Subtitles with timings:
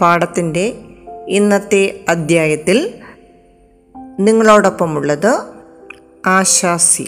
[0.00, 0.78] പാഠത്തിന്റെ
[1.28, 2.94] ഇന്നത്തെ അധ്യായത്തിൽ
[4.20, 5.42] നിങ്ങളോടൊപ്പമുള്ളത്
[6.26, 7.06] ആശാസി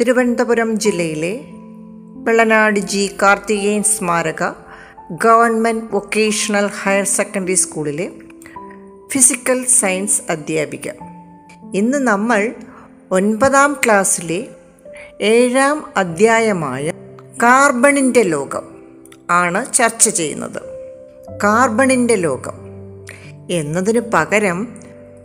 [0.00, 1.40] തിരുവനന്തപുരം ജില്ലയിലെ
[2.24, 3.10] വെള്ളനാട് ജി.
[3.22, 4.52] കാർത്തികേയൻ സ്മാരക
[5.10, 8.10] ഗവൺമെന്റ് വൊക്കേഷണൽ ഹയർ സെക്കൻഡറി സ്കൂളിലെ
[9.12, 10.90] ഫിസിക്കൽ സയൻസ് അധ്യാപിക.
[11.74, 12.54] ഇന്ന് നമ്മൾ
[13.10, 14.46] ഒൻപതാം ക്ലാസ്സിലെ
[15.20, 16.90] ഏഴാം അധ്യായമായ
[17.42, 18.62] കാർബണിന്റെ ലോകം
[19.30, 20.65] ആണ് ചർച്ച ചെയ്യുന്നത്.
[21.30, 22.52] കാർബണിന്റെ ലോകം.
[23.50, 24.68] എന്നതിന് പകരം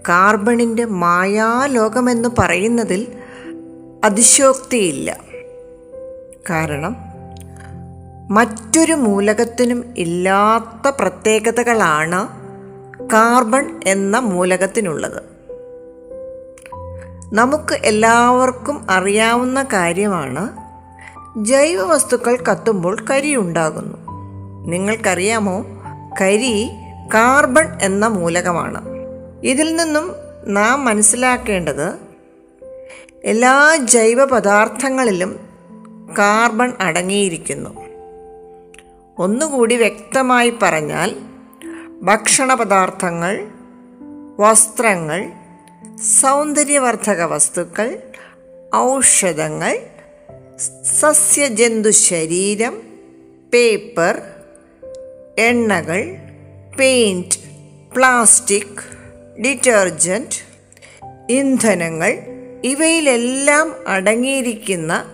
[0.10, 3.08] കാർബണിന്റെ മായാലോകമെന്ന് പറയുന്നതിൽ
[4.04, 5.18] അതിശോക്തിയില്ല.
[6.50, 6.96] കാരണം
[8.30, 12.28] മറ്റൊരു മൂലകത്തിനും ഇല്ലാത്ത പ്രത്യേകതകളാണ്
[13.14, 15.24] കാർബൺ എന്ന മൂലകത്തിനുള്ളത്.
[17.34, 20.50] നമുക്ക് എല്ലാവർക്കും അറിയാവുന്ന കാര്യമാണ്
[21.46, 23.98] ജൈവ വസ്തുക്കൾ കത്തുമ്പോൾ കരിയുണ്ടാകുന്നു.
[24.68, 25.66] നിങ്ങൾക്കറിയാമോ?
[26.22, 26.70] കരി
[27.14, 28.82] കാർബൺ എന്ന മൂലകമാണ്.
[29.44, 31.96] ഇതിൽ നിന്നും നാം മനസ്സിലാക്കേണ്ടത്
[33.24, 35.50] എല്ലാ ജൈവ പദാർത്ഥങ്ങളിലും
[36.18, 37.70] കാർബൺ അടങ്ങിയിരിക്കുന്നു.
[39.18, 41.16] ഒന്നുകൂടി വ്യക്തമായി പറഞ്ഞാൽ
[42.02, 43.48] ഭക്ഷണ പദാർത്ഥങ്ങൾ
[44.40, 45.32] വസ്ത്രങ്ങൾ
[46.22, 47.98] സൗന്ദര്യവർദ്ധക വസ്തുക്കൾ
[48.76, 49.80] ഔഷധങ്ങൾ
[51.00, 52.82] സസ്യജന്തു ശരീരം
[53.54, 54.22] പേപ്പർ
[55.40, 56.16] എണ്ണകൾ
[56.80, 57.36] പെയിന്റ്
[57.96, 58.98] പ്ലാസ്റ്റിക്
[59.42, 60.52] ഡിറ്റർജന്റ്
[61.30, 62.18] ഇന്ധനങ്ങൾ
[62.64, 65.06] ഇവയിലെല്ലാം അടങ്ങിയിരിക്കുന്ന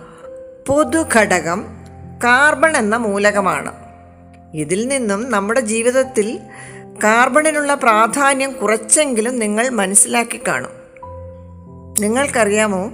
[0.67, 1.65] പൊതുഘടകം
[2.23, 3.73] കാർബൺ എന്ന മൂലകമാണ്.
[4.53, 6.39] ഇതിൽ നിന്നും നമ്മുടെ ജീവിതത്തിൽ
[7.03, 10.71] കാർബണിനുള്ള പ്രാധാന്യം കുറച്ചെങ്കിലും നിങ്ങൾ മനസ്സിലാക്കി കാണും.
[11.99, 12.91] നിങ്ങൾക്കറിയാമോ?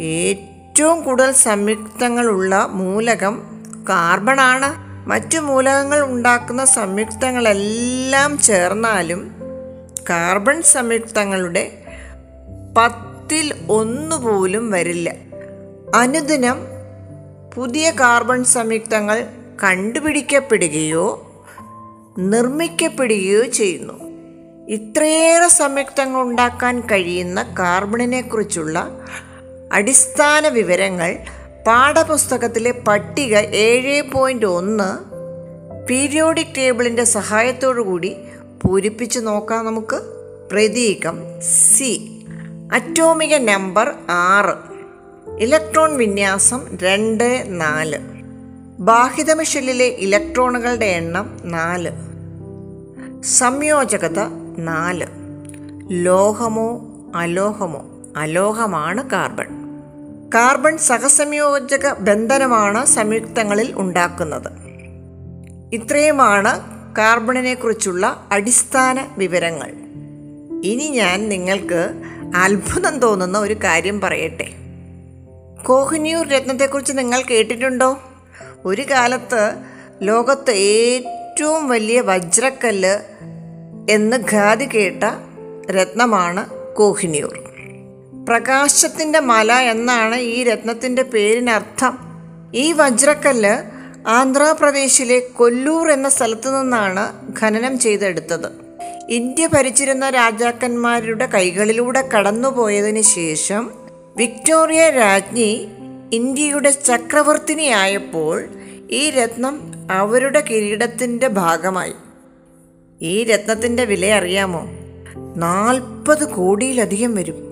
[0.00, 3.42] ഏറ്റവും കൂടുതൽ സംയുക്തങ്ങളുള്ള മൂലകം
[3.88, 4.91] കാർബണാണ്.
[5.06, 9.34] മറ്റു മൂലകങ്ങൾ ഉണ്ടാക്കുന്ന സംയുക്തങ്ങളെല്ലാം ചേർന്നാലും
[10.10, 11.82] കാർബൺ സംയുക്തങ്ങളുടെ
[12.76, 15.14] പത്തിൽ ഒന്നുപോലും വരില്ല.
[15.94, 16.66] അനുദിനം
[17.54, 19.26] പുതിയ കാർബൺ സംയുക്തങ്ങൾ
[19.64, 21.32] കണ്ടുപിടിക്കപ്പെടുകയോ
[22.18, 24.12] നിർമ്മിക്കപ്പെടുകയോ ചെയ്യുന്നു.
[24.68, 28.88] ഇത്രയേറെ സംയുക്തങ്ങൾ ഉണ്ടാക്കാൻ കഴിയുന്ന കാർബണിനെക്കുറിച്ചുള്ള
[29.72, 31.18] അടിസ്ഥാന വിവരങ്ങൾ
[31.66, 35.12] പാഠപുസ്തകത്തിലെ പട്ടിക ഏഴ് പോയിന്റ് ഒന്ന്
[35.86, 37.04] പീരിയോഡിക് ടേബിളിന്റെ
[37.82, 38.16] കൂടി
[38.64, 40.00] പൂരിപ്പിച്ച് നോക്കാം നമുക്ക്.
[40.52, 42.24] പ്രതീകം സി.
[42.72, 44.54] അറ്റോമിക നമ്പർ ആറ്.
[45.38, 47.98] ഇലക്ട്രോൺ വിന്യാസം രണ്ട് നാല്.
[48.78, 51.90] ബാഹിതമ ഷെല്ലിലെ ഇലക്ട്രോണുകളുടെ എണ്ണം നാല്.
[53.22, 54.20] സംയോജകത
[54.58, 55.06] നാല്.
[55.90, 57.84] ലോഹമോ അലോഹമോ?
[58.16, 59.61] അലോഹമാണ് കാർബൺ.
[60.34, 64.48] കാർബൺ സഹസംയോജക ബന്ധനമാണ് സംയുക്തങ്ങളിൽ ഉണ്ടാക്കുന്നത്.
[65.74, 66.60] ഇത്രയുമാണ്
[66.98, 69.68] കാർബണിനെ കുറിച്ചുള്ള അടിസ്ഥാന വിവരങ്ങൾ.
[70.64, 72.02] ഇനി ഞാൻ നിങ്ങൾക്ക്
[72.36, 74.48] അത്ഭുതം തോന്നുന്ന ഒരു കാര്യം പറയട്ടെ.
[75.64, 77.98] കോഹിനിയൂർ രത്നത്തെക്കുറിച്ച് നിങ്ങൾ കേട്ടിട്ടുണ്ടോ?
[78.64, 79.54] ഒരു കാലത്ത്
[80.02, 82.98] ലോകത്ത് ഏറ്റവും വലിയ വജ്രക്കല്ല്
[83.90, 85.04] എന്ന് ഖാതി കേട്ട
[85.70, 87.51] രത്നമാണ് കോഹിന്യൂർ
[88.32, 91.98] പ്രകാശത്തിന്റെ മല എന്നാണ് ഈ രത്നത്തിന്റെ പേരിനർത്ഥം.
[92.54, 93.62] ഈ വജ്രക്കല്ല്
[94.08, 98.48] ആന്ധ്രാപ്രദേശിലെ കൊല്ലൂർ എന്ന സ്ഥലത്തു നിന്നാണ് ഖനനം ചെയ്തെടുത്തത്.
[99.08, 103.70] ഇന്ത്യ ഭരിച്ചിരുന്ന രാജാക്കന്മാരുടെ കൈകളിലൂടെ കടന്നുപോയതിന് ശേഷം
[104.16, 105.68] വിക്ടോറിയ രാജ്ഞി
[106.12, 108.44] ഇന്ത്യയുടെ ചക്രവർത്തിനിയായപ്പോൾ
[108.90, 111.94] ഈ രത്നം അവരുടെ കിരീടത്തിന്റെ ഭാഗമായി.
[113.02, 114.68] ഈ രത്നത്തിന്റെ വില അറിയാമോ?
[115.36, 117.51] നാൽപ്പത് കോടിയിലധികം വരും.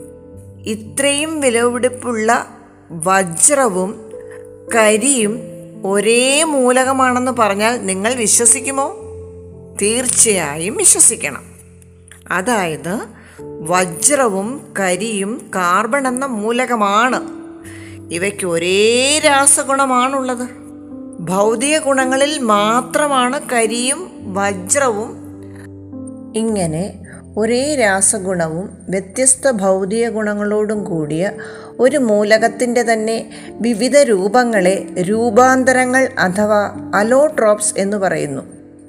[0.67, 2.47] ഇത്രയും വിലപിടിപ്പുള്ള
[2.91, 4.12] വജ്രവും
[4.75, 5.39] കരിയും
[5.85, 8.97] ഒരേ മൂലകമാണെന്ന് പറഞ്ഞാൽ നിങ്ങൾ വിശ്വസിക്കുമോ?
[9.83, 11.43] തീർച്ചയായും വിശ്വസിക്കണം.
[12.31, 13.07] അതായത്
[13.41, 17.29] വജ്രവും കരിയും കാർബൺ എന്ന മൂലകമാണ്.
[18.15, 20.49] ഇവയ്ക്ക് ഒരേ രാസഗുണമാണുള്ളത്.
[21.21, 25.17] ഭൗതിക ഗുണങ്ങളിൽ മാത്രമാണ് കരിയും വജ്രവും
[26.37, 27.00] ഇങ്ങനെ
[27.37, 31.31] ഒരേ രാസഗുണവും വ്യത്യസ്ത ഭൗതിക ഗുണങ്ങളോടും കൂടിയ
[31.79, 38.43] ഒരു മൂലകത്തിന്റെ തന്നെ വിവിധ രൂപങ്ങളെ രൂപാന്തരങ്ങൾ അഥവാ അലോട്രോപ്സ് എന്ന് പറയുന്നു.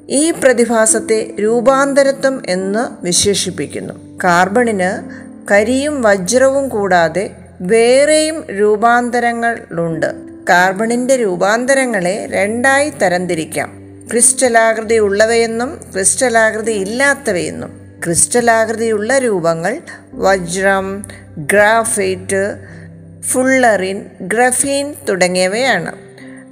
[0.09, 3.93] ഈ പ്രതിഭാസത്തെ രൂപാന്തരത്വം എന്ന് വിശേഷിപ്പിക്കുന്നു.
[4.23, 5.09] കാർബണിന്
[5.51, 10.15] കരിയും വജ്രവും കൂടാതെ വേറെയും രൂപാന്തരങ്ങളുണ്ട്
[10.49, 13.81] കാർബണിന്റെ രൂപാന്തരങ്ങളെ രണ്ടായി തരംതിരിക്കാം.
[14.11, 17.80] ക്രിസ്റ്റലാകൃതി ഉള്ളവയെന്നും ക്രിസ്റ്റലാകൃതി ഇല്ലാത്തവയെന്നും.
[18.03, 19.77] ക്രിസ്റ്റലാകൃതിയുള്ള രൂപങ്ങൾ
[20.13, 21.05] വജ്രം
[21.37, 22.55] ഗ്രാഫൈറ്റ്
[23.21, 25.91] ഫുള്ളറിൻ ഗ്രഫീൻ തുടങ്ങിയവയാണ്.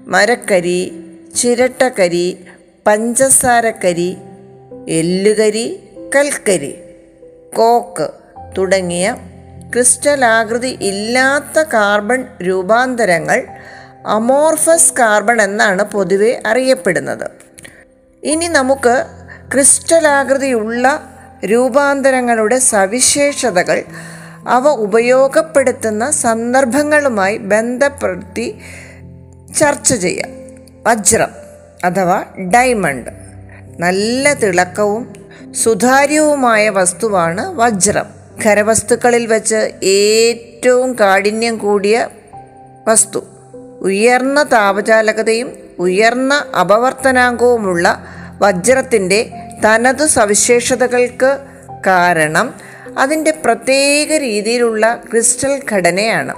[0.10, 1.06] മരക്കരി
[1.36, 2.46] ചിരട്ടക്കരി
[2.88, 4.18] പഞ്ചസാരക്കരി
[4.88, 6.80] എല്ലുകരി കൽക്കരി
[7.58, 8.10] കോക്ക്
[8.58, 9.16] തുടങ്ങിയ
[9.74, 13.48] ക്രിസ്റ്റലാകൃതി ഇല്ലാത്ത കാർബൺ രൂപാന്തരങ്ങൾ
[14.06, 17.32] അമോർഫസ് കാർബൺ എന്നാണ് പൊതുവെ അറിയപ്പെടുന്നത്.
[18.24, 19.06] ഇനി നമുക്ക്
[19.52, 23.84] ക്രിസ്റ്റലാകൃതിയുള്ള രൂപാന്തരങ്ങളുടെ സവിശേഷതകൾ
[24.48, 28.60] അവ ഉപയോഗപ്പെടുത്തുന്ന സന്ദർഭങ്ങളുമായി ബന്ധപ്പെടുത്തി
[29.58, 30.30] ചർച്ച ചെയ്യാം.
[30.88, 31.30] വജ്രം
[31.84, 32.24] അഥവാ
[32.56, 33.10] ഡയമണ്ട്
[33.80, 35.14] നല്ല തിളക്കവും
[35.52, 38.06] സുതാര്യവുമായ വസ്തുവാണ് വജ്രം.
[38.46, 42.08] ഖരവസ്തുക്കളിൽ വച്ച് ഏറ്റവും കാഠിന്യം കൂടിയ
[42.88, 43.24] വസ്തു.
[43.82, 48.06] ഉയർന്ന താപചാലകതയും ഉയർന്ന അപവർത്തനാങ്കവുമുള്ള
[48.40, 51.38] വജ്രത്തിന്റെ തനതു സവിശേഷതകൾക്ക്
[51.88, 52.54] കാരണം
[52.98, 56.34] അതിന്റെ പ്രത്യേക രീതിയിലുള്ള ക്രിസ്റ്റൽ ഘടനയാണ്.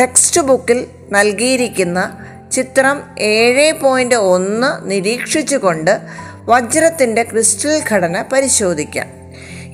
[0.00, 2.18] ടെക്സ്റ്റ് ബുക്കിൽ നൽകിയിരിക്കുന്ന
[2.52, 6.00] ചിത്രം ഏഴ് പോയിന്റ് ഒന്ന് നിരീക്ഷിച്ചുകൊണ്ട്
[6.44, 9.06] വജ്രത്തിന്റെ ക്രിസ്റ്റൽ ഘടന പരിശോധിക്കാം.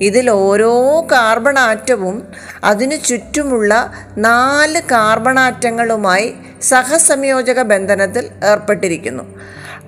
[0.01, 2.27] ഇതിൽ ഓരോ കാർബൺ ആറ്റവും
[2.63, 9.23] അതിനു ചുറ്റുമുള്ള നാല് കാർബൺ ആറ്റങ്ങളുമായി സഹസംയോജക ബന്ധനത്തിൽ ഏർപ്പെട്ടിരിക്കുന്നു.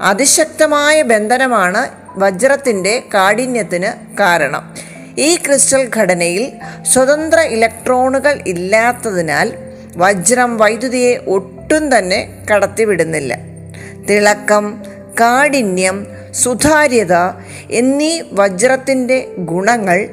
[0.01, 1.87] അതിശക്തമായ ബന്ധനമാണ്
[2.19, 4.75] വജ്രത്തിന്റെ കാഠിന്യത്തിന് കാരണം.
[5.17, 6.51] ഈ ക്രിസ്റ്റൽ ഘടനയിൽ
[6.83, 9.53] സ്വതന്ത്ര ഇലക്ട്രോണുകൾ ഇല്ലാത്തതിനാൽ
[9.97, 13.37] വജ്രം വൈദ്യുതിയെ ഒട്ടും തന്നെ കടത്തിവിടുന്നില്ല.
[14.09, 14.83] തിളക്കം
[15.19, 17.13] കാഠിന്യം സുതാര്യത
[17.71, 20.09] എന്നീ വജ്രത്തിന്റെ ഗുണങ്ങൾ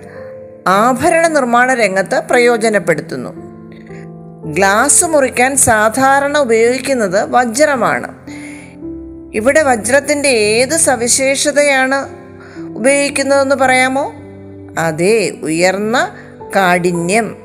[0.67, 3.33] ആഭരണ നിർമ്മാണ രംഗത്ത് പ്രയോജനപ്പെടുത്തുന്നു.
[4.53, 8.15] ഗ്ലാസ് മുറിക്കാൻ സാധാരണ ഉപയോഗിക്കുന്നത് വജ്രമാണ്.
[9.37, 12.09] ഇവിടെ വജ്രത്തിന്റെ ഏത് സവിശേഷതയാണ്
[12.77, 14.13] ഉപയോഗിക്കുന്നതെന്ന് പറയാമോ?
[14.79, 16.15] അതെ ഉയർന്ന
[16.57, 17.37] കാഠിന്യം.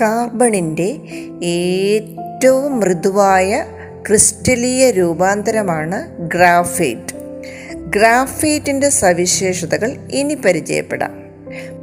[0.00, 0.96] കാർബണിന്റെ
[1.42, 3.64] ഏറ്റവും മൃദുവായ
[4.08, 7.16] ക്രിസ്റ്റലീയ രൂപാന്തരമാണ് ഗ്രാഫൈറ്റ്.
[7.74, 11.12] ഗ്രാഫൈറ്റിന്റെ സവിശേഷതകൾ ഇനി പരിചയപ്പെടാം.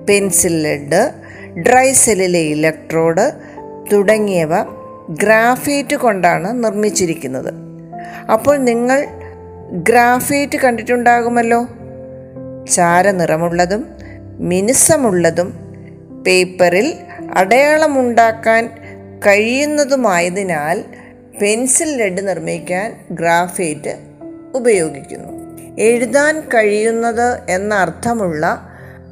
[0.09, 1.11] പെൻസിൽ ലെഡ്
[1.59, 3.31] ഡ്രൈ സെല്ലിലെ ഇലക്ട്രോഡ്
[3.93, 4.49] തുടങ്ങിയവ
[5.09, 7.72] ഗ്രാഫൈറ്റ് കൊണ്ടാണ് നിർമ്മിച്ചിരിക്കുന്നത്.
[8.31, 9.07] അപ്പോൾ നിങ്ങൾ
[9.71, 11.67] ഗ്രാഫൈറ്റ് കണ്ടിട്ടുണ്ടാകുമല്ലോ.
[12.71, 13.85] ചാരനിറമുള്ളതും
[14.39, 15.53] മിനുസമുള്ളതും
[16.27, 16.93] പേപ്പറിൽ
[17.33, 18.69] അടയാളമുണ്ടാക്കാൻ
[19.27, 20.83] കഴിയുന്നതുമായതിനാൽ
[21.41, 23.97] പെൻസിൽ ലെഡ് നിർമ്മിക്കാൻ ഗ്രാഫൈറ്റ്
[24.55, 25.43] ഉപയോഗിക്കുന്നു.
[25.79, 28.69] എഴുതാൻ കഴിയുന്നത് എന്ന അർത്ഥമുള്ള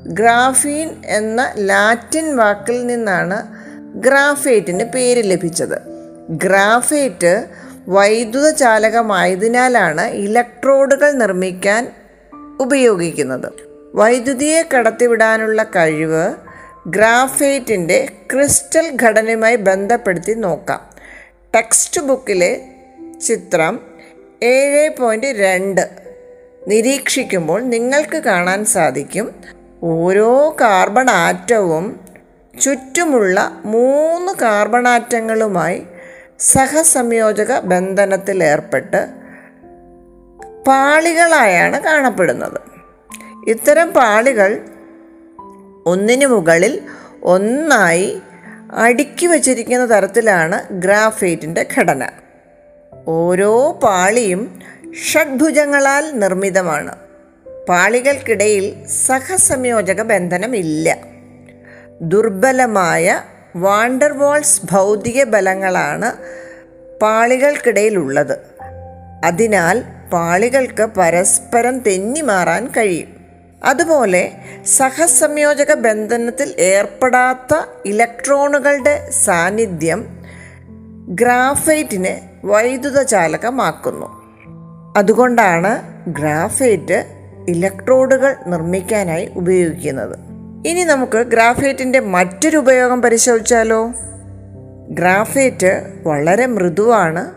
[0.07, 3.47] ഗ്രാഫീൻ എന്ന ലാറ്റിൻ വാക്കിൽ നിന്നാണ്
[3.95, 5.81] ഗ്രാഫൈറ്റിന് പേര് ലഭിച്ചത്.
[6.29, 7.45] ഗ്രാഫൈറ്റ്
[7.87, 11.91] വൈദ്യുത ചാലകമായതിനാലാണ് ഇലക്ട്രോഡുകൾ നിർമ്മിക്കാൻ
[12.59, 13.51] ഉപയോഗിക്കുന്നത്.
[13.95, 16.33] വൈദ്യുതിയെ കടത്തിവിടാനുള്ള കഴിവ്
[16.87, 20.89] ഗ്രാഫൈറ്റിന്റെ ക്രിസ്റ്റൽ ഘടനയുമായി ബന്ധപ്പെടുത്തി നോക്കാം.
[21.55, 22.67] ടെക്സ്റ്റ് ബുക്കിലെ
[23.27, 23.79] ചിത്രം
[24.43, 25.89] ഏഴ് പോയിന്റ് രണ്ട്
[26.67, 29.35] നിരീക്ഷിക്കുമ്പോൾ നിങ്ങൾക്ക് കാണാൻ സാധിക്കും.
[29.83, 31.99] ഓരോ കാർബൺ ആറ്റവും
[32.61, 35.83] ചുറ്റുമുള്ള മൂന്ന് കാർബൺ ആറ്റങ്ങളുമായി
[36.41, 39.07] സഹസംയോജക ബന്ധനത്തിലേർപ്പെട്ട്
[40.67, 42.59] പാളികളായാണ് കാണപ്പെടുന്നത്.
[43.47, 44.65] ഇത്തരം പാളികൾ
[45.85, 46.81] ഒന്നിനു മുകളിൽ
[47.23, 48.21] ഒന്നായി
[48.73, 52.07] അടുക്കി വച്ചിരിക്കുന്ന തരത്തിലാണ് ഗ്രാഫൈറ്റിന്റെ ഘടന.
[53.07, 54.61] ഓരോ പാളിയും
[55.11, 56.95] ഷഡ്ഭുജങ്ങളാൽ നിർമ്മിതമാണ്.
[57.69, 60.97] പാളികൾക്കിടയിൽ സഹസംയോജക ബന്ധനമില്ല.
[62.01, 63.23] ദുർബലമായ
[63.55, 66.11] വാണ്ടർവാൾസ് ഭൗതിക ബലങ്ങളാണ്
[67.01, 68.37] പാളികൾക്കിടയിലുള്ളത്.
[69.25, 73.21] അതിനാൽ പാളികൾക്ക് പരസ്പരം തെന്നിമാറാൻ കഴിയും.
[73.63, 74.31] അതുപോലെ
[74.65, 80.25] സഹസംയോജക ബന്ധനത്തിൽ ഏർപ്പെടാത്ത ഇലക്ട്രോണുകളുടെ സാന്നിധ്യം
[81.09, 84.21] ഗ്രാഫൈറ്റിനെ വൈദ്യുത ചാലകമാക്കുന്നു
[84.97, 87.05] അതുകൊണ്ടാണ് ഗ്രാഫൈറ്റ്
[87.49, 90.30] ഇലക്ട്രോഡുകൾ നിർമ്മിക്കാനായി ഉപയോഗിക്കുന്നത്.
[90.67, 93.91] ഇനി നമുക്ക് ഗ്രാഫൈറ്റിന്റെ മറ്റൊരു ഉപയോഗം പരിശോധിച്ചാലോ?
[94.89, 97.31] ഗ്രാഫൈറ്റ് വളരെ മൃദുവാണ്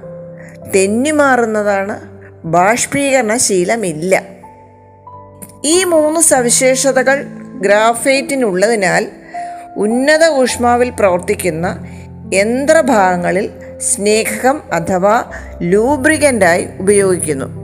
[0.73, 2.01] തെന്നിമാറുന്നതാണ്
[2.45, 4.23] ബാഷ്പീകരണ ശീലമില്ല
[5.65, 7.23] ഈ മൂന്ന് സവിശേഷതകൾ
[7.61, 9.07] ഗ്രാഫൈറ്റിനുള്ളതിനാൽ
[9.77, 11.87] ഉന്നത ഊഷ്മാവിൽ പ്രവർത്തിക്കുന്ന
[12.35, 15.25] യന്ത്രഭാഗങ്ങളിൽ സ്നേഹകം അഥവാ
[15.63, 17.64] ലൂബ്രിക്കന്റായി ഉപയോഗിക്കുന്നു.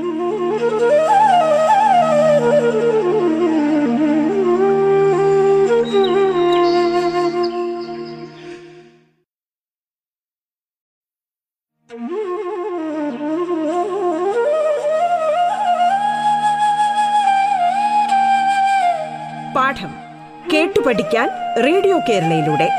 [22.11, 22.69] കേരളയിലൂടെ.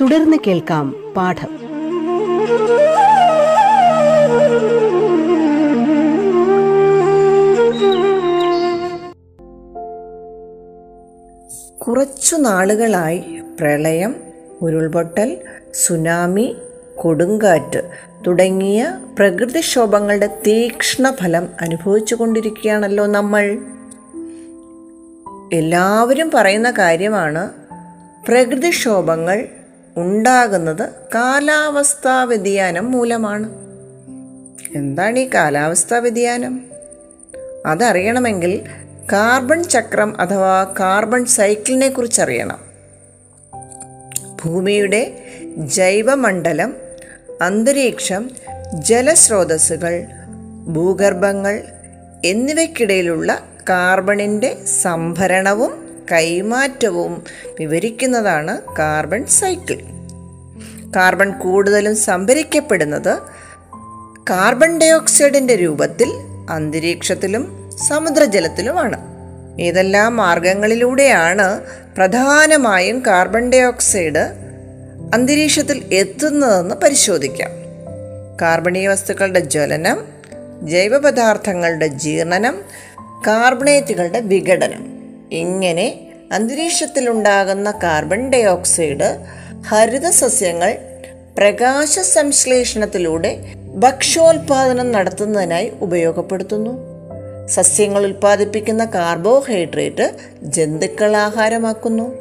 [0.00, 1.66] തുടർന്ന് കേൾക്കാം പാഠം.
[11.86, 14.16] കുറച്ചു നാളുകളായി പ്രളയം
[14.62, 15.36] ഉരുൾപൊട്ടൽ
[15.74, 16.56] സുനാമി
[16.96, 17.90] കൊടുങ്കാറ്റ്
[18.26, 23.58] തുടങ്ങിയ പ്രകൃതിക്ഷോഭങ്ങളുടെ തീക്ഷ്ണ ഫലം അനുഭവിച്ചു കൊണ്ടിരിക്കുകയാണല്ലോ നമ്മൾ.
[25.52, 27.50] എല്ലാവരും പറയുന്ന കാര്യമാണ്
[28.28, 29.48] പ്രകൃതിക്ഷോഭങ്ങൾ
[29.96, 33.50] ഉണ്ടാകുന്നത് കാലാവസ്ഥാ വ്യതിയാനം മൂലമാണ്.
[34.74, 36.64] എന്താണ് ഈ കാലാവസ്ഥാ വ്യതിയാനം?
[37.66, 38.62] അതറിയണമെങ്കിൽ
[39.12, 42.58] കാർബൺ ചക്രം അഥവാ കാർബൺ സൈക്കിളിനെ കുറിച്ചറിയണം.
[44.44, 45.24] ഭൂമിയുടെ
[45.56, 46.76] ജൈവമണ്ഡലം
[47.42, 48.30] അന്തരീക്ഷം
[48.72, 50.06] ജലസ്രോതസ്സുകൾ
[50.66, 51.62] ഭൂഗർഭങ്ങൾ
[52.24, 57.24] എന്നിവയ്ക്കിടയിലുള്ള കാർബണിന്റെ സംഭരണവും കൈമാറ്റവും
[57.60, 59.78] വിവരിക്കുന്നതാണ് കാർബൺ സൈക്കിൾ.
[60.96, 63.18] കാർബൺ കൂടുതലും സംഭരിക്കപ്പെടുന്നത്
[64.30, 66.12] കാർബൺ ഡയോക്സൈഡിന്റെ രൂപത്തിൽ
[66.50, 69.16] അന്തരീക്ഷത്തിലും സമുദ്രജലത്തിലുമാണ്.
[69.60, 71.60] ഏതെല്ലാം മാർഗങ്ങളിലൂടെയാണ്
[71.96, 74.32] പ്രധാനമായും കാർബൺ ഡയോക്സൈഡ്
[75.14, 77.50] അന്തരീക്ഷത്തിൽ എത്തുന്നതെന്ന് പരിശോധിക്കാം.
[78.40, 80.04] കാർബണീയ വസ്തുക്കളുടെ ജ്വലനം
[80.62, 82.62] ജൈവപദാർത്ഥങ്ങളുടെ ജീർണനം
[83.26, 84.86] കാർബണേറ്റുകളുടെ വിഘടനം.
[85.32, 86.00] ഇങ്ങനെ
[86.32, 89.24] അന്തരീക്ഷത്തിലുണ്ടാകുന്ന കാർബൺ ഡയോക്സൈഡ്
[89.68, 90.78] ഹരിത സസ്യങ്ങൾ
[91.38, 93.38] പ്രകാശ സംശ്ലേഷണത്തിലൂടെ
[93.74, 96.78] ഭക്ഷ്യോൽപാദനം നടത്തുന്നതിനായി ഉപയോഗപ്പെടുത്തുന്നു.
[97.46, 100.10] സസ്യങ്ങൾ ഉൽപ്പാദിപ്പിക്കുന്ന കാർബോഹൈഡ്രേറ്റ്
[100.42, 102.14] ജന്തുക്കൾ ആഹാരമാക്കുന്നു.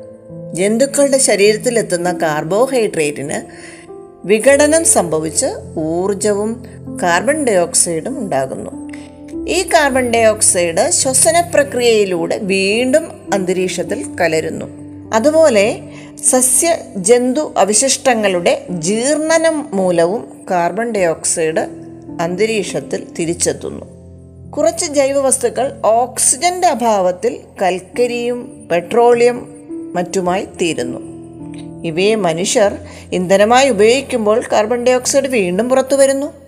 [0.53, 3.41] ജന്തുക്കളുടെ ശരീരത്തിലെത്തുന്ന കാർബോഹൈഡ്രേറ്റിന്
[4.27, 5.45] വിഘടനം സംഭവിച്ച്
[5.79, 6.65] ഊർജവും
[7.03, 8.85] കാർബൺ ഡയോക്സൈഡും ഉണ്ടാകുന്നു.
[9.47, 14.65] ഈ കാർബൺ ഡൈ ഓക്സൈഡ് ശ്വസന പ്രക്രിയയിലൂടെ വീണ്ടും അന്തരീക്ഷത്തിൽ കലരുന്നു.
[15.13, 15.81] അതുപോലെ
[16.29, 21.59] സസ്യ ജന്തു അവശിഷ്ടങ്ങളുടെ ജീർണനം മൂലവും കാർബൺ ഡൈ ഓക്സൈഡ്
[22.21, 23.85] അന്തരീക്ഷത്തിൽ തിരിച്ചെത്തുന്നു.
[24.51, 29.49] കുറച്ച് ജൈവവസ്തുക്കൾ ഓക്സിജന്റെ അഭാവത്തിൽ കൽക്കരിയും പെട്രോളിയം
[29.93, 30.99] മറ്റുമായി തീരുന്നു.
[31.85, 32.77] ഇവയെ മനുഷ്യർ
[33.11, 36.45] ഇന്ധനമായി ഉപയോഗിക്കുമ്പോൾ കാർബൺ ഡൈ ഓക്സൈഡ് വീണ്ടും പുറത്തു വരുന്നു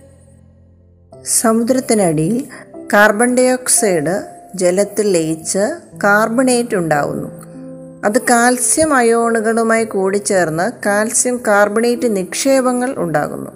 [1.24, 2.44] സമുദ്രത്തിനടിയിൽ
[2.92, 5.58] കാർബൺ ഡൈ ഓക്സൈഡ് ജലത്തിൽ ലയിച്ച്
[6.04, 7.28] കാർബണേറ്റ് ഉണ്ടാവുന്നു.
[8.04, 13.50] അത് കാൽസ്യം അയോണുകളുമായി കൂടിച്ചേർന്ന് കാൽസ്യം കാർബണേറ്റ് നിക്ഷേപങ്ങൾ ഉണ്ടാകുന്നു.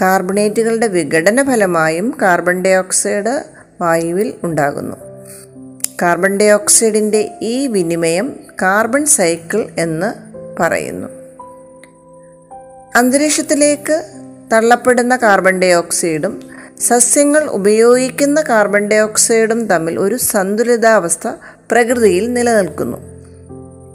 [0.00, 3.44] കാർബണേറ്റുകളുടെ വിഘടന ഫലമായും കാർബൺ ഡൈ ഓക്സൈഡ്
[3.80, 4.96] വായുവിൽ ഉണ്ടാകുന്നു.
[6.02, 10.12] കാർബൺ ഡൈ ഡയോക്സൈഡിന്റെ ഈ വിനിമയം കാർബൺ സൈക്കിൾ എന്ന്
[10.62, 11.08] പറയുന്നു.
[12.96, 14.04] അന്തരീക്ഷത്തിലേക്ക്
[14.52, 16.49] തള്ളപ്പെടുന്ന കാർബൺ ഡൈ ഡയോക്സൈഡും
[16.80, 21.28] സസ്യങ്ങൾ ഉപയോഗിക്കുന്ന കാർബൺ ഡൈ ഓക്സൈഡും തമ്മിൽ ഒരു സന്തുലിതാവസ്ഥ
[21.70, 22.98] പ്രകൃതിയിൽ നിലനിൽക്കുന്നു.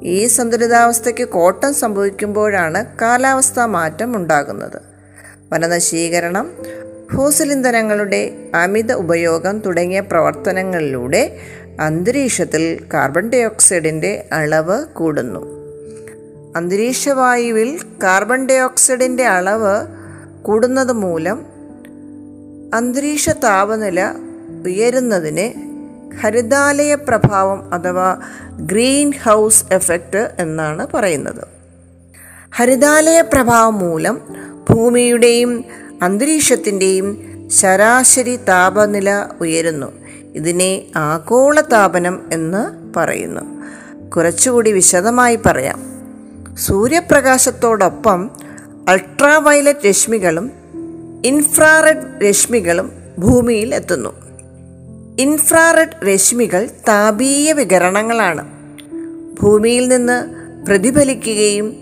[0.03, 4.81] ഈ സന്തുലിതാവസ്ഥയ്ക്ക് കോട്ടം സംഭവിക്കുമ്പോഴാണ് കാലാവസ്ഥാ മാറ്റം ഉണ്ടാകുന്നത്.
[5.51, 6.51] വനനശീകരണം
[7.15, 11.37] ഫോസിൽ ഇന്ധനങ്ങളുടെ അമിത ഉപയോഗം തുടങ്ങിയ പ്രവർത്തനങ്ങളിലൂടെ
[11.79, 15.45] അന്തരീക്ഷത്തിൽ കാർബൺ ഡൈ ഓക്സൈഡിന്റെ അളവ് കൂടുന്നു.
[16.55, 19.87] അന്തരീക്ഷവായുവിൽ കാർബൺ ഡൈ ഓക്സൈഡിന്റെ അളവ്
[20.41, 21.54] കൂടുന്നത് മൂലം
[22.74, 24.12] അന്തരീക്ഷ താപനില
[24.65, 25.53] ഉയരുന്നതിനെ
[26.22, 28.17] ഹരിതാലയ പ്രഭാവം അഥവാ
[28.51, 31.48] ഗ്രീൻ ഹൗസ് എഫക്റ്റ് എന്നാണ് പറയുന്നത്.
[32.55, 34.22] ഹരിതാലയ പ്രഭാവം മൂലം
[34.69, 35.65] ഭൂമിയുടെയും
[36.01, 39.93] അന്തരീക്ഷത്തിന്റെയും ശരാശരി താപനില ഉയരുന്നു.
[40.36, 43.65] ഇതിനെ ആഗോള താപനം എന്ന് പറയുന്നു.
[44.10, 45.95] കുറച്ചുകൂടി വിശദമായി പറയാം.
[46.57, 48.31] സൂര്യപ്രകാശത്തോടൊപ്പം
[48.89, 50.64] അൾട്രാവയലറ്റ് രശ്മികളും
[51.24, 54.13] ഇൻഫ്രാറെഡ് രശ്മികളും ഭൂമിയിൽ എത്തുന്നു.
[55.19, 58.48] ഇൻഫ്രാറെഡ് രശ്മികൾ താപീയ വികരണങ്ങളാണ്.
[59.41, 61.75] ഭൂമിയിൽ നിന്ന് പ്രതിഫലിക്കുകയും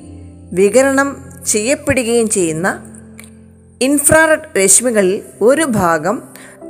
[0.53, 2.83] വികരണം ചെയ്യപ്പെടുകയും ചെയ്യുന്ന
[3.81, 6.23] ഇൻഫ്രാറെഡ് രശ്മികളിൽ ഒരു ഭാഗം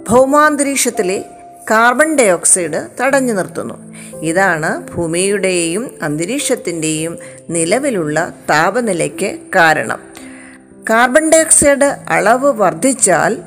[0.09, 1.25] ഭൗമാന്തരീക്ഷത്തിലെ
[1.71, 3.93] കാർബൺ ഡയോക്സൈഡ് തടഞ്ഞു നിർത്തുന്നു.
[4.21, 7.17] ഇതാണ് ഭൂമിയുടെയും അന്തരീക്ഷത്തിന്റെയും
[7.49, 10.12] നിലവിലുള്ള താപനിലയ്ക്ക് കാരണം.
[10.89, 13.37] കാർബൺ ഡൈ ഓക്സൈഡ് അളവ് വർദ്ധിച്ചാൽ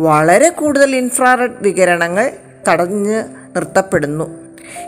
[0.00, 2.30] വളരെ കൂടുതൽ ഇൻഫ്രാറെഡ് വികിരണങ്ങൾ
[2.68, 3.24] തടഞ്ഞ്
[3.56, 4.30] നിർത്തപ്പെടുന്നു.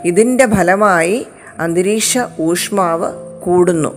[0.04, 1.26] ഇതിന്റെ ഫലമായി
[1.58, 3.88] അന്തരീക്ഷ ഊഷ്മാവ് കൂടുന്നു.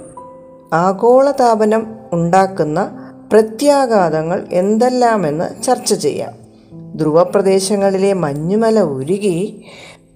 [0.74, 2.92] ആഗോളതാപനം ഉണ്ടാക്കുന്ന
[3.32, 6.34] പ്രത്യാഘാതങ്ങൾ എന്തെല്ലാമെന്ന് ചർച്ച ചെയ്യാം.
[6.98, 9.66] ധ്രുവപ്രദേശങ്ങളിലെ മഞ്ഞുമല ഉരുകി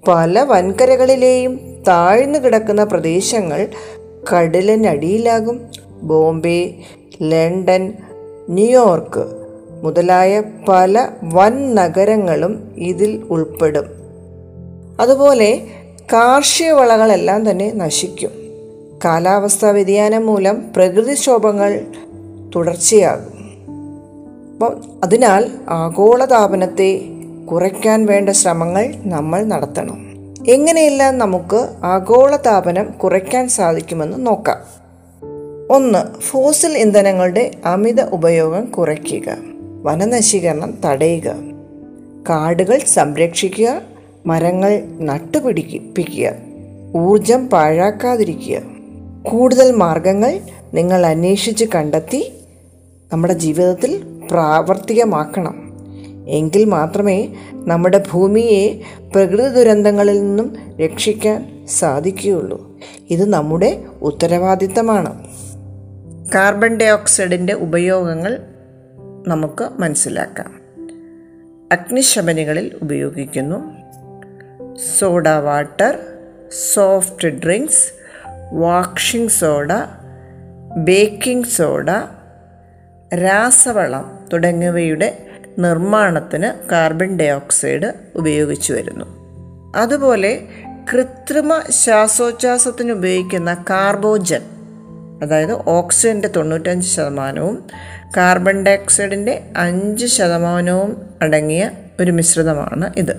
[0.07, 3.67] പല വൻകരകളിലെയും താഴ്ന്നു കിടക്കുന്ന പ്രദേശങ്ങൾ
[4.33, 5.61] കടലിനടിയിലാകും.
[6.01, 6.75] ബോംബെ
[7.21, 7.93] ലണ്ടൻ
[8.49, 9.25] ന്യൂയോർക്ക്
[9.83, 13.85] മുതലായ പല വൻ നഗരങ്ങളും ഇതിൽ ഉൾപ്പെടും.
[14.99, 15.61] അതുപോലെ
[16.13, 18.29] കാർഷിക വിളകളെല്ലാം തന്നെ നശിക്കും.
[19.05, 21.81] കാലാവസ്ഥാ വ്യതിയാനം മൂലം പ്രകൃതിക്ഷോഭങ്ങൾ
[22.55, 23.39] തുടർച്ചയാകും.
[24.53, 27.01] അപ്പം അതിനാൽ ആഗോളതാപനത്തെ
[27.51, 29.97] കുറയ്ക്കാൻ വേണ്ട ശ്രമങ്ങൾ നമ്മൾ നടത്തണം.
[30.47, 34.78] എങ്ങനെയെല്ലാം നമുക്ക് ആഗോളതാപനം കുറയ്ക്കാൻ സാധിക്കുമെന്ന് നോക്കാം.
[35.69, 39.37] ഒന്ന് ഫോസിൽ ഇന്ധനങ്ങളുടെ അമിത ഉപയോഗം കുറയ്ക്കുക.
[39.83, 41.35] വനനശീകരണം തടയുക.
[42.29, 43.81] കാടുകൾ സംരക്ഷിക്കുക.
[44.25, 46.31] മരങ്ങൾ നട്ടുപിടിപ്പിക്കുക.
[46.95, 48.61] ഊർജം പാഴാക്കാതിരിക്കുക.
[49.23, 50.39] കൂടുതൽ മാർഗങ്ങൾ
[50.73, 52.33] നിങ്ങൾ അന്വേഷിച്ച് കണ്ടെത്തി
[53.13, 55.73] നമ്മുടെ ജീവിതത്തിൽ പ്രാവർത്തികമാക്കണം.
[56.27, 58.81] എങ്കിൽ മാത്രമേ നമ്മുടെ ഭൂമിയെ
[59.13, 62.77] പ്രകൃതി ദുരന്തങ്ങളിൽ നിന്നും രക്ഷിക്കാൻ സാധിക്കുകയുള്ളൂ.
[63.09, 65.28] ഇത് നമ്മുടെ ഉത്തരവാദിത്തമാണ്.
[66.33, 68.37] കാർബൺ ഡൈ ഓക്സൈഡിന്റെ ഉപയോഗങ്ങൾ
[69.27, 70.59] നമുക്ക് മനസ്സിലാക്കാം.
[71.71, 73.75] അഗ്നിശമനികളിൽ ഉപയോഗിക്കുന്നു.
[74.99, 75.97] Soda water
[76.73, 77.93] soft drinks
[78.53, 79.73] washing soda
[80.77, 81.89] baking soda
[83.13, 85.25] രാസവളം തുടങ്ങിയവയുടെ
[85.59, 89.05] നിർമ്മാണത്തിന് കാർബൺ ഡൈ ഓക്സൈഡ് ഉപയോഗിച്ചു വരുന്നു.
[89.75, 90.47] അതുപോലെ
[90.93, 94.41] കൃത്രിമ ശ്വാസോച്ഛ്വാസത്തിന് ഉപയോഗിക്കുന്ന കാർബോജൻ
[95.21, 97.67] അതായത് ഓക്സിജന്റെ തൊണ്ണൂറ്റഞ്ച് ശതമാനവും
[98.17, 103.15] കാർബൺ ഡയോക്സൈഡിന്റെ അഞ്ച് ശതമാനവും അടങ്ങിയ ഒരു മിശ്രിതമാണ് ഇത്.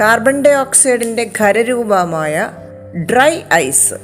[0.00, 2.50] കാർബൺ ഡയോക്സൈഡിന്റെ ഖരരൂപമായ
[2.96, 3.94] ഡ്രൈ ഐസ്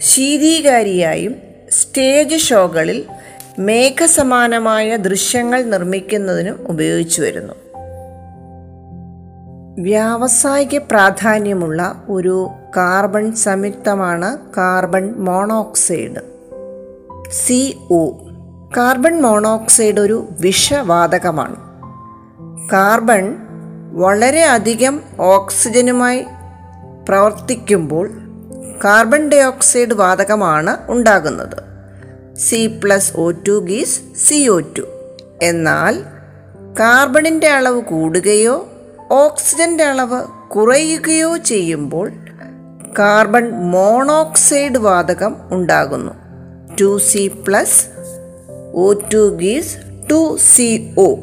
[0.00, 1.36] ശീതീകാരിയായും
[1.70, 3.04] സ്റ്റേജ് ഷോകളിൽ
[3.58, 7.65] മേഘസമാനമായ ദൃശ്യങ്ങൾ നിർമ്മിക്കുന്നതിനും ഉപയോഗിച്ചു വരുന്നു.
[9.78, 16.20] വ്യാവസായിക പ്രാധാന്യമുള്ള ഒരു കാർബൺ സംയുക്തമാണ് carbon monoxide.
[17.30, 18.10] C O.
[18.76, 21.56] Carbon monoxide ഒരു വിഷവാതകമാണ്.
[22.72, 23.36] കാർബൺ
[23.92, 26.24] വളരെ അധികം ഓക്സിജനുമായി
[27.08, 28.10] പ്രവർത്തിക്കുമ്പോൾ
[28.84, 31.56] കാർബൺ ഡൈ ഓക്സൈഡ് വാതകമാണ് ഉണ്ടാകുന്നത്.
[32.36, 34.82] C plus O two gives C O two.
[35.42, 36.02] എന്നാൽ
[36.80, 38.68] കാർബണിന്റെ അളവ് കൂടുകയോ
[39.10, 42.12] ഓക്സിജന്റെ അളവ് കുറയുകയോ ചെയ്യുമ്പോൾ
[42.98, 46.12] കാർബൺ മോണോക്സൈഡ് വാതകം ഉണ്ടാകുന്നു.
[46.80, 47.86] Two C plus
[48.74, 49.76] O two gives
[50.10, 51.14] two C O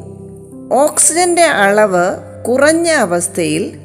[0.72, 3.80] ഓക്സിജന്റെ അളവ് കുറഞ്ഞ അവസ്ഥയിൽ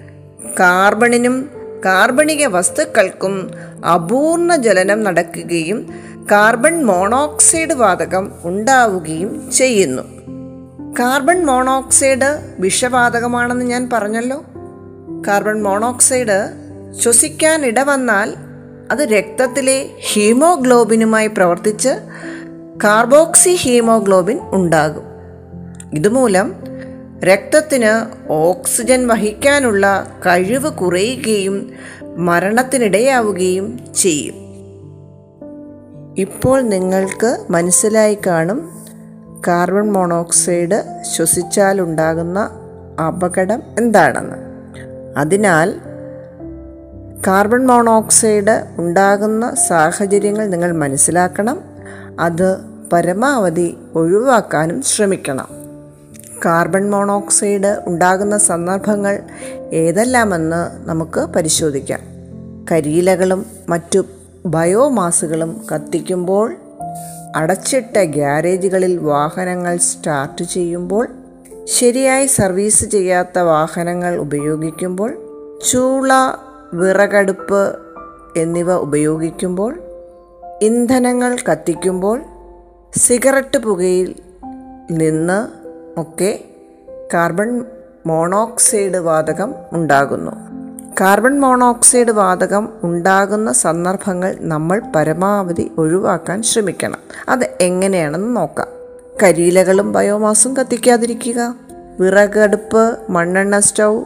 [0.59, 1.49] കാർബണിനും
[1.85, 3.51] കാർബണിക വസ്തുക്കൾക്കും
[3.93, 5.93] അപൂർണ ജ്വലനം നടക്കുകയും
[6.31, 10.19] കാർബൺ മോണോക്സൈഡ് വാതകം ഉണ്ടാവുകയും ചെയ്യുന്നു.
[10.89, 14.43] കാർബൺ മോണോക്സൈഡ് വിഷവാതകമാണെന്ന് ഞാൻ പറഞ്ഞല്ലോ.
[15.27, 16.49] കാർബൺ മോണോക്സൈഡ്
[16.99, 18.33] ശ്വസിക്കാൻ ഇടവന്നാൽ
[18.91, 21.89] അത് രക്തത്തിലെ ഹീമോഗ്ലോബിനുമായി പ്രവർത്തിച്ച്
[22.83, 25.03] കാർബോക്സി ഹീമോഗ്ലോബിൻ ഉണ്ടാകും.
[25.93, 26.53] ഇതുമൂലം
[27.23, 31.71] രക്തത്തിന് ഓക്സിജൻ വഹിക്കാനുള്ള കഴിവ് കുറയുകയും
[32.17, 34.35] മരണത്തിനിടയാവുകയും ചെയ്യും.
[36.17, 38.78] ഇപ്പോൾ നിങ്ങൾക്ക് മനസ്സിലായി കാണും
[39.47, 42.49] കാർബൺ മോണോക്സൈഡ് ശ്വസിച്ചാലുണ്ടാകുന്ന
[43.07, 44.35] അപകടം എന്താണെന്ന്.
[45.17, 45.73] അതിനാൽ
[47.27, 51.61] കാർബൺ മോണോക്സൈഡ് ഉണ്ടാകുന്ന സാഹചര്യങ്ങൾ നിങ്ങൾ മനസ്സിലാക്കണം.
[52.19, 52.57] അത്
[52.93, 55.47] പരമാവധി ഒഴിവാക്കാനും ശ്രമിക്കണം.
[56.45, 59.19] കാർബൺ മോണോക്സൈഡ് ഉണ്ടാകുന്ന സന്ദർഭങ്ങൾ
[59.71, 61.99] ഏതെല്ലാമെന്ന് നമുക്ക് പരിശോധിക്കാം.
[62.71, 64.05] കരിയിലകളും മറ്റു
[64.45, 66.55] ബയോമാസുകളും കത്തിക്കുമ്പോൾ
[67.35, 71.07] അടച്ചിട്ട ഗ്യാരേജുകളിൽ വാഹനങ്ങൾ സ്റ്റാർട്ട് ചെയ്യുമ്പോൾ
[71.65, 75.17] ശരിയായി സർവീസ് ചെയ്യാത്ത വാഹനങ്ങൾ ഉപയോഗിക്കുമ്പോൾ
[75.71, 76.13] ചൂള
[76.73, 77.75] വിറകടുപ്പ്
[78.37, 79.79] എന്നിവ ഉപയോഗിക്കുമ്പോൾ
[80.61, 82.21] ഇന്ധനങ്ങൾ കത്തിക്കുമ്പോൾ
[82.93, 84.15] സിഗരറ്റ് പുകയിൽ
[84.91, 85.39] നിന്ന്
[85.99, 86.39] ഒക്കെ
[87.13, 87.65] കാർബൺ
[88.05, 90.48] മോണോക്സൈഡ് വാതകം ഉണ്ടാകുന്നു.
[91.01, 96.97] കാർബൺ മോണോക്സൈഡ് വാതകം ഉണ്ടാകുന്ന സന്ദർഭങ്ങൾ നമ്മൾ പരമാവധി ഒഴിവാക്കാൻ ശ്രമിക്കണം.
[97.29, 98.67] അത് എങ്ങനെയാണെന്ന് നോക്കാം.
[99.23, 101.55] കരിയിലകളും ബയോമാസും കത്തിക്കാതിരിക്കുക.
[101.99, 104.03] വിറകടുപ്പ് മണ്ണെണ്ണ സ്റ്റൗ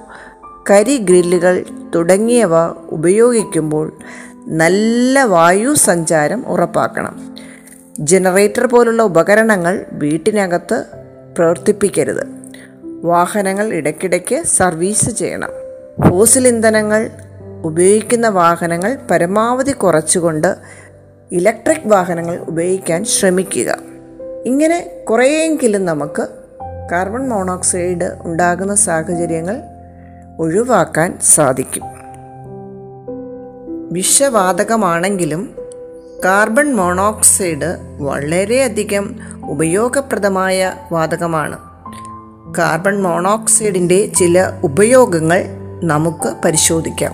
[0.71, 2.49] കരി ഗ്രില്ലുകൾ തുടങ്ങിയവ
[2.89, 3.97] ഉപയോഗിക്കുമ്പോൾ
[4.47, 7.35] നല്ല വായു സഞ്ചാരം ഉറപ്പാക്കണം.
[7.99, 10.85] ജനറേറ്റർ പോലുള്ള ഉപകരണങ്ങൾ വീട്ടിനകത്ത്
[11.37, 12.27] പ്രവർത്തിപ്പിക്കരുത്.
[13.03, 15.62] വാഹനങ്ങൾ ഇടയ്ക്കിടയ്ക്ക് സർവീസ് ചെയ്യണം.
[16.01, 17.09] ഫോസിൽ ഇന്ധനങ്ങൾ
[17.63, 20.55] ഉപയോഗിക്കുന്ന വാഹനങ്ങൾ പരമാവധി കുറച്ചുകൊണ്ട്
[21.31, 23.77] ഇലക്ട്രിക് വാഹനങ്ങൾ ഉപയോഗിക്കാൻ ശ്രമിക്കുക.
[24.45, 26.27] ഇങ്ങനെ കുറേയെങ്കിലും നമുക്ക്
[26.91, 29.57] കാർബൺ മോണോക്സൈഡ് ഉണ്ടാകുന്ന സാഹചര്യങ്ങൾ
[30.39, 31.83] ഒഴിവാക്കാൻ സാധിക്കും.
[33.91, 35.55] വിഷവാതകമാണെങ്കിലും
[36.25, 41.57] കാർബൺ മോണോക്സൈഡ് വളരെയധികം ഉപയോഗപ്രദമായ വാതകമാണ്.
[42.57, 47.13] കാർബൺ മോണോക്സൈഡിന്റെ ചില ഉപയോഗങ്ങൾ നമുക്ക് പരിശോധിക്കാം.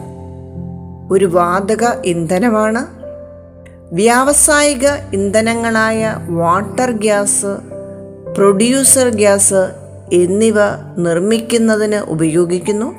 [1.12, 2.86] ഒരു വാതക ഇന്ധനമാണ്.
[3.96, 7.46] വ്യാവസായിക ഇന്ധനങ്ങളായ വാട്ടർ ഗ്യാസ്
[8.38, 9.70] പ്രൊഡ്യൂസർ ഗ്യാസ്
[10.14, 10.56] എന്നിവ
[10.98, 12.96] നിർമ്മിക്കുന്നതിന് ഉപയോഗിക്കുന്നു.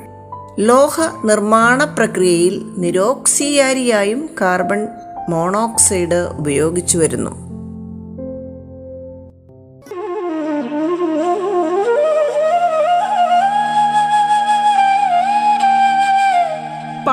[0.59, 4.87] ലോഹ നിർമ്മാണ പ്രക്രിയയിൽ നിരോക്സിയാരിയായും കാർബൺ
[5.29, 7.50] മോണോക്സൈഡ് ഉപയോഗിച്ചു വരുന്നു.